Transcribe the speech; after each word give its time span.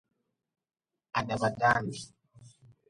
Ha 1.13 1.21
daba 1.27 1.49
daan. 1.59 1.87